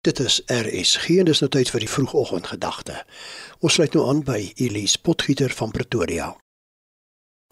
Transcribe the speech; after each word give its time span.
Dit 0.00 0.18
is 0.18 0.38
RSG 0.46 1.18
en 1.20 1.26
dis 1.28 1.40
nou 1.44 1.48
tyd 1.52 1.68
vir 1.68 1.82
die 1.84 1.90
vroegoggendgedagte. 1.92 3.02
Ons 3.60 3.74
sluit 3.76 3.92
nou 3.92 4.06
aan 4.08 4.22
by 4.24 4.38
Elise 4.56 4.96
Potgieter 5.04 5.52
van 5.52 5.74
Pretoria. 5.76 6.30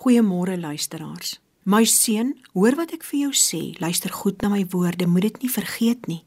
Goeiemôre 0.00 0.56
luisteraars. 0.56 1.34
My 1.68 1.82
seun, 1.84 2.30
hoor 2.56 2.78
wat 2.78 2.94
ek 2.96 3.04
vir 3.04 3.26
jou 3.26 3.34
sê. 3.36 3.60
Luister 3.84 4.14
goed 4.16 4.40
na 4.40 4.48
my 4.54 4.62
woorde, 4.72 5.04
moet 5.04 5.26
dit 5.26 5.42
nie 5.42 5.52
vergeet 5.52 6.08
nie, 6.08 6.22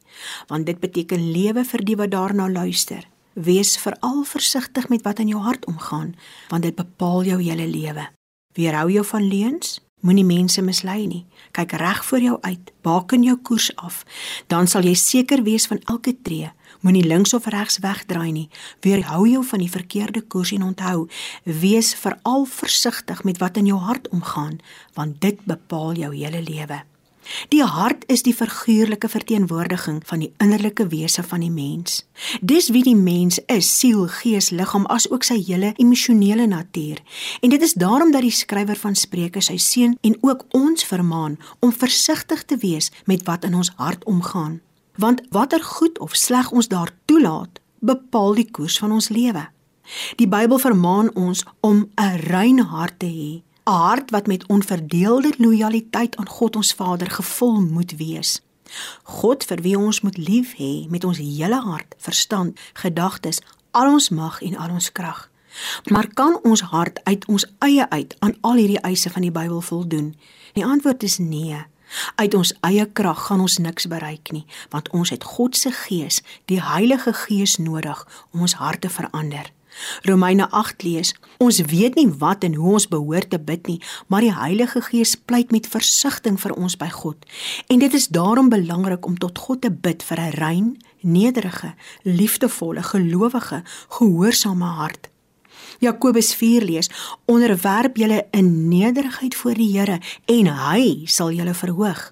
want 0.45 0.69
dit 0.69 0.77
beteken 0.77 1.25
lewe 1.33 1.65
vir 1.65 1.85
die 1.89 1.97
wat 1.97 2.13
daarna 2.13 2.45
luister. 2.53 3.07
Wees 3.33 3.73
veral 3.81 4.21
versigtig 4.21 4.91
met 4.93 5.01
wat 5.01 5.23
in 5.25 5.33
jou 5.33 5.41
hart 5.41 5.65
omgaan, 5.65 6.13
want 6.53 6.69
dit 6.69 6.77
bepaal 6.77 7.25
jou 7.31 7.41
hele 7.41 7.65
lewe. 7.65 8.11
Weerhou 8.53 8.91
jou 8.93 9.07
van 9.15 9.25
leuns, 9.25 9.79
Moenie 10.01 10.25
mense 10.25 10.61
mislei 10.65 11.05
nie. 11.05 11.25
Kyk 11.53 11.75
reg 11.77 11.99
voor 12.05 12.23
jou 12.23 12.37
uit, 12.41 12.71
baken 12.81 13.23
jou 13.23 13.35
koers 13.37 13.69
af, 13.75 14.01
dan 14.49 14.67
sal 14.67 14.87
jy 14.87 14.95
seker 14.97 15.43
wees 15.45 15.67
van 15.69 15.81
elke 15.85 16.15
tree. 16.25 16.49
Moenie 16.81 17.05
links 17.05 17.35
of 17.37 17.45
regs 17.53 17.77
wegdraai 17.83 18.31
nie. 18.33 18.47
Weerhou 18.81 19.27
jou 19.29 19.43
van 19.45 19.61
die 19.61 19.69
verkeerde 19.69 20.23
koers 20.25 20.55
en 20.55 20.65
onthou, 20.71 21.05
wees 21.43 21.93
veral 21.93 22.47
versigtig 22.49 23.21
met 23.23 23.37
wat 23.37 23.61
in 23.61 23.69
jou 23.69 23.77
hart 23.77 24.09
omgaan, 24.09 24.57
want 24.97 25.21
dit 25.21 25.45
bepaal 25.45 25.93
jou 25.93 26.15
hele 26.15 26.41
lewe. 26.41 26.81
Die 27.49 27.63
hart 27.63 28.03
is 28.07 28.23
die 28.25 28.33
figuurlike 28.33 29.09
verteenwoordiging 29.09 30.01
van 30.05 30.23
die 30.23 30.31
innerlike 30.41 30.87
wese 30.87 31.23
van 31.23 31.43
die 31.43 31.51
mens. 31.51 32.01
Dis 32.41 32.69
wie 32.73 32.83
die 32.83 32.95
mens 32.95 33.39
is, 33.45 33.69
siel, 33.79 34.07
gees, 34.21 34.49
liggaam 34.49 34.87
asook 34.93 35.23
sy 35.27 35.37
hele 35.43 35.73
emosionele 35.77 36.47
natuur. 36.49 37.01
En 37.41 37.53
dit 37.53 37.61
is 37.61 37.73
daarom 37.73 38.11
dat 38.11 38.25
die 38.25 38.33
skrywer 38.33 38.79
van 38.79 38.95
Spreuke 38.95 39.41
sy 39.41 39.57
seun 39.57 39.97
en 40.01 40.17
ook 40.21 40.45
ons 40.57 40.85
vermaan 40.85 41.37
om 41.59 41.73
versigtig 41.73 42.43
te 42.45 42.57
wees 42.57 42.91
met 43.05 43.25
wat 43.29 43.45
in 43.45 43.55
ons 43.55 43.71
hart 43.77 44.03
omgaan. 44.05 44.59
Want 44.97 45.21
watter 45.29 45.63
goed 45.63 45.99
of 45.99 46.15
sleg 46.17 46.51
ons 46.51 46.67
daar 46.67 46.91
toelaat, 47.05 47.61
bepaal 47.79 48.35
die 48.35 48.49
koers 48.51 48.77
van 48.81 48.91
ons 48.91 49.09
lewe. 49.09 49.47
Die 50.15 50.27
Bybel 50.27 50.59
vermaan 50.59 51.09
ons 51.15 51.45
om 51.61 51.89
'n 51.95 52.17
rein 52.29 52.59
hart 52.59 52.99
te 52.99 53.07
hê 53.07 53.50
hart 53.63 54.11
wat 54.11 54.27
met 54.27 54.45
onverdeelde 54.47 55.33
lojaliteit 55.37 56.15
aan 56.15 56.29
God 56.29 56.55
ons 56.55 56.73
Vader 56.73 57.11
gevul 57.11 57.61
moet 57.61 57.95
wees. 57.97 58.41
God 59.03 59.43
vir 59.43 59.61
wie 59.61 59.77
ons 59.77 60.01
moet 60.01 60.17
lief 60.17 60.55
hê 60.57 60.87
met 60.89 61.03
ons 61.03 61.17
hele 61.17 61.59
hart, 61.61 61.95
verstand, 61.97 62.59
gedagtes, 62.73 63.41
al 63.71 63.91
ons 63.91 64.09
mag 64.09 64.41
en 64.41 64.57
al 64.57 64.71
ons 64.71 64.91
krag. 64.91 65.29
Maar 65.91 66.07
kan 66.13 66.39
ons 66.43 66.61
hart 66.61 67.03
uit 67.03 67.25
ons 67.27 67.45
eie 67.59 67.89
uit 67.89 68.15
aan 68.19 68.37
al 68.41 68.61
hierdie 68.63 68.79
eise 68.87 69.09
van 69.09 69.21
die 69.21 69.31
Bybel 69.31 69.61
voldoen? 69.61 70.15
Die 70.53 70.65
antwoord 70.65 71.03
is 71.03 71.17
nee. 71.17 71.59
Uit 72.15 72.33
ons 72.33 72.53
eie 72.63 72.85
krag 72.87 73.25
gaan 73.27 73.43
ons 73.43 73.57
niks 73.59 73.87
bereik 73.91 74.31
nie, 74.31 74.45
want 74.71 74.89
ons 74.95 75.11
het 75.11 75.23
God 75.23 75.57
se 75.59 75.71
Gees, 75.75 76.21
die 76.47 76.61
Heilige 76.63 77.13
Gees 77.13 77.57
nodig 77.59 78.05
om 78.31 78.47
ons 78.47 78.55
harte 78.63 78.87
te 78.87 78.93
verander. 78.93 79.51
Romeine 80.01 80.49
8 80.49 80.83
lees: 80.83 81.15
Ons 81.37 81.61
weet 81.61 81.95
nie 81.95 82.09
wat 82.21 82.43
en 82.43 82.55
hoe 82.55 82.73
ons 82.73 82.87
behoort 82.87 83.29
te 83.29 83.39
bid 83.39 83.67
nie, 83.67 83.81
maar 84.07 84.21
die 84.21 84.33
Heilige 84.33 84.81
Gees 84.81 85.15
pleit 85.15 85.51
met 85.51 85.67
versigtiging 85.67 86.39
vir 86.39 86.53
ons 86.53 86.77
by 86.77 86.89
God. 86.89 87.17
En 87.67 87.79
dit 87.79 87.93
is 87.93 88.07
daarom 88.07 88.49
belangrik 88.49 89.05
om 89.05 89.17
tot 89.17 89.37
God 89.37 89.61
te 89.61 89.71
bid 89.71 90.03
vir 90.03 90.19
'n 90.19 90.35
rein, 90.37 90.77
nederige, 91.01 91.73
liefdevolle, 92.03 92.83
gelowige, 92.83 93.63
gehoorsame 93.89 94.65
hart. 94.65 95.09
Jakobus 95.79 96.33
4 96.35 96.63
lees: 96.63 96.89
Onderwerp 97.25 97.97
julle 97.97 98.27
in 98.31 98.67
nederigheid 98.67 99.35
voor 99.35 99.53
die 99.53 99.77
Here 99.77 99.99
en 100.25 100.47
hy 100.47 101.01
sal 101.05 101.31
julle 101.31 101.53
verhoog. 101.53 102.11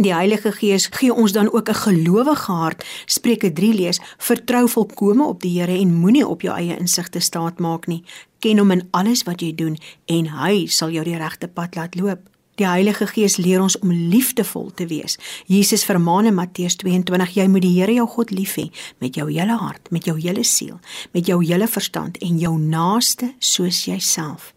Die 0.00 0.14
Heilige 0.14 0.48
Gees 0.52 0.86
gee 0.96 1.12
ons 1.12 1.32
dan 1.32 1.52
ook 1.52 1.68
'n 1.68 1.74
gelowige 1.74 2.52
hart. 2.52 2.84
Spreuke 3.04 3.52
3 3.52 3.74
lees: 3.74 4.00
Vertrou 4.18 4.68
volkome 4.68 5.24
op 5.24 5.40
die 5.40 5.60
Here 5.60 5.78
en 5.78 5.94
moenie 5.94 6.26
op 6.26 6.40
jou 6.40 6.56
eie 6.56 6.78
insigte 6.78 7.20
staat 7.20 7.58
maak 7.58 7.86
nie. 7.86 8.04
Ken 8.38 8.58
hom 8.58 8.70
in 8.70 8.88
alles 8.90 9.22
wat 9.22 9.40
jy 9.40 9.54
doen 9.54 9.78
en 10.06 10.26
hy 10.26 10.66
sal 10.66 10.90
jou 10.90 11.04
die 11.04 11.16
regte 11.16 11.48
pad 11.48 11.74
laat 11.74 11.94
loop. 11.94 12.18
Die 12.54 12.66
Heilige 12.66 13.06
Gees 13.06 13.36
leer 13.36 13.60
ons 13.60 13.78
om 13.78 13.92
liefdevol 13.92 14.70
te 14.74 14.86
wees. 14.86 15.18
Jesus 15.46 15.84
vermaan 15.84 16.26
in 16.26 16.34
Matteus 16.34 16.76
22: 16.76 17.34
Jy 17.34 17.46
moet 17.46 17.62
die 17.62 17.80
Here 17.80 17.92
jou 17.92 18.08
God 18.08 18.30
lief 18.30 18.54
hê 18.54 18.70
met 18.98 19.14
jou 19.14 19.32
hele 19.32 19.56
hart, 19.56 19.90
met 19.90 20.04
jou 20.04 20.20
hele 20.20 20.44
siel, 20.44 20.80
met 21.12 21.26
jou 21.26 21.44
hele 21.44 21.68
verstand 21.68 22.18
en 22.18 22.38
jou 22.38 22.58
naaste 22.58 23.34
soos 23.38 23.84
jouself. 23.84 24.54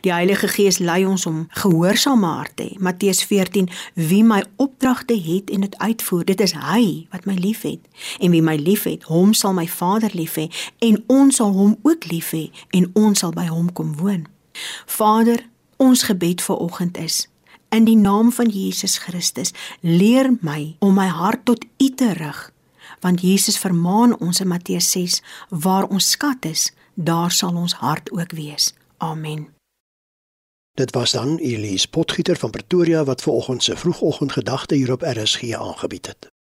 Die 0.00 0.12
Heilige 0.12 0.48
Gees 0.48 0.78
lei 0.78 1.04
ons 1.06 1.26
om 1.26 1.46
gehoorsame 1.50 2.26
harte 2.26 2.54
te 2.54 2.62
hê. 2.62 2.78
Matteus 2.78 3.24
14: 3.24 3.68
Wie 3.94 4.24
my 4.24 4.44
opdragte 4.56 5.14
het 5.14 5.50
en 5.50 5.60
dit 5.60 5.78
uitvoer, 5.78 6.24
dit 6.24 6.40
is 6.40 6.52
hy 6.52 7.06
wat 7.10 7.24
my 7.24 7.34
liefhet. 7.34 7.80
En 8.20 8.30
wie 8.30 8.42
my 8.42 8.56
liefhet, 8.56 9.04
hom 9.10 9.34
sal 9.34 9.52
my 9.52 9.66
Vader 9.68 10.10
lief 10.12 10.36
hê 10.36 10.48
en 10.78 11.02
ons 11.06 11.36
sal 11.36 11.52
hom 11.52 11.78
ook 11.82 12.10
lief 12.12 12.32
hê 12.32 12.50
en 12.70 12.90
ons 12.94 13.18
sal 13.18 13.32
by 13.32 13.46
hom 13.46 13.72
kom 13.72 13.96
woon. 13.96 14.26
Vader, 14.86 15.46
ons 15.76 16.02
gebed 16.02 16.42
vir 16.42 16.56
oggend 16.56 16.98
is 16.98 17.24
in 17.74 17.84
die 17.84 17.96
naam 17.96 18.32
van 18.32 18.48
Jesus 18.48 18.98
Christus, 18.98 19.52
leer 19.80 20.30
my 20.40 20.76
om 20.78 20.94
my 20.94 21.06
hart 21.10 21.44
tot 21.44 21.64
U 21.82 21.88
te 21.94 22.12
rig. 22.12 22.52
Want 23.00 23.20
Jesus 23.20 23.58
vermaan 23.58 24.18
ons 24.18 24.40
in 24.40 24.48
Matteus 24.48 24.90
6: 24.90 25.22
Waar 25.48 25.88
ons 25.88 26.10
skat 26.10 26.44
is, 26.44 26.72
daar 26.94 27.30
sal 27.30 27.56
ons 27.56 27.74
hart 27.74 28.12
ook 28.12 28.32
wees. 28.32 28.74
Amen. 28.98 29.53
Dit 30.74 30.94
was 30.94 31.10
dan 31.10 31.36
Elise 31.36 31.88
Potgieter 31.88 32.36
van 32.36 32.50
Pretoria 32.50 33.04
wat 33.04 33.22
ver 33.22 33.32
oggend 33.32 33.62
se 33.62 33.76
vroegoggendgedagte 33.76 34.74
hier 34.74 34.92
op 34.92 35.02
RSG 35.02 35.52
aangebied 35.52 36.06
het. 36.06 36.33